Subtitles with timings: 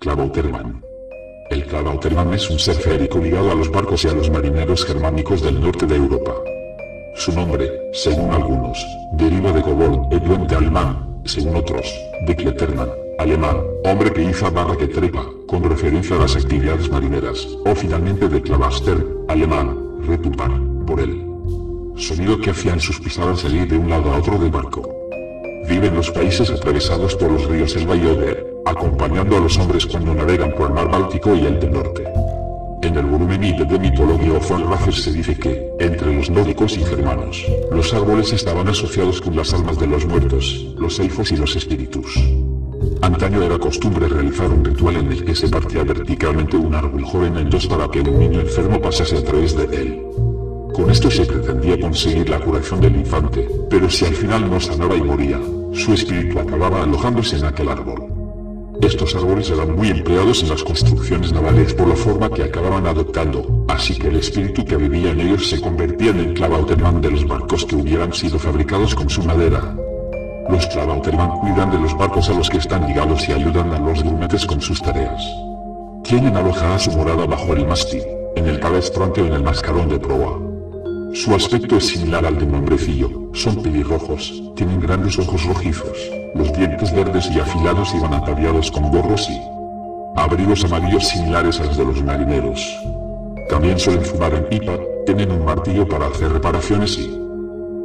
[0.00, 0.82] Clavauterman.
[1.50, 5.42] El Clavauterman es un ser férico ligado a los barcos y a los marineros germánicos
[5.42, 6.36] del norte de Europa.
[7.16, 8.82] Su nombre, según algunos,
[9.12, 11.84] deriva de Kobold, el duende alemán, según otros,
[12.26, 17.46] de Kleterman, alemán, hombre que iza barra que trepa, con referencia a las actividades marineras,
[17.66, 20.52] o finalmente de Clavaster, alemán, retumbar,
[20.86, 21.26] por él.
[21.96, 24.80] Sonido que hacían sus pisadas salir de un lado a otro del barco.
[25.68, 29.86] Vive en los países atravesados por los ríos Elba y Oder, acompañando a los hombres
[29.86, 32.04] cuando navegan por el mar Báltico y el del norte.
[32.82, 37.44] En el volumen I de Mitología of se dice que, entre los nórdicos y germanos,
[37.70, 42.06] los árboles estaban asociados con las almas de los muertos, los elfos y los espíritus.
[43.02, 47.36] Antaño era costumbre realizar un ritual en el que se partía verticalmente un árbol joven
[47.36, 50.02] en dos para que un niño enfermo pasase a través de él.
[50.72, 54.96] Con esto se pretendía conseguir la curación del infante, pero si al final no sanaba
[54.96, 55.38] y moría,
[55.72, 58.09] su espíritu acababa alojándose en aquel árbol.
[58.82, 63.64] Estos árboles eran muy empleados en las construcciones navales por la forma que acababan adoptando,
[63.68, 67.26] así que el espíritu que vivía en ellos se convertía en el clavauterman de los
[67.26, 69.76] barcos que hubieran sido fabricados con su madera.
[70.48, 74.02] Los clavauterman cuidan de los barcos a los que están ligados y ayudan a los
[74.02, 75.22] grumetes con sus tareas.
[76.02, 78.02] Tienen alojada su morada bajo el mástil,
[78.34, 80.40] en el calestrante o en el mascarón de proa.
[81.12, 86.52] Su aspecto es similar al de un hombrecillo, son pelirrojos, tienen grandes ojos rojizos, los
[86.52, 89.40] dientes verdes y afilados y van ataviados con gorros y
[90.16, 92.60] abrigos amarillos similares a los de los marineros.
[93.48, 97.10] También suelen fumar en pipa, tienen un martillo para hacer reparaciones y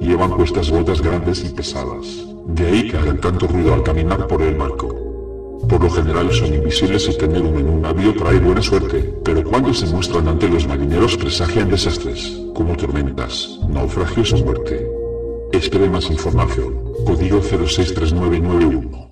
[0.00, 2.06] llevan puestas botas grandes y pesadas,
[2.46, 4.94] de ahí que hagan tanto ruido al caminar por el barco.
[5.68, 9.42] Por lo general son invisibles y tener uno en un navío trae buena suerte, pero
[9.42, 15.03] cuando se muestran ante los marineros presagian desastres, como tormentas, naufragios o muerte.
[15.54, 16.74] Espere más información.
[17.06, 19.03] Código 063991.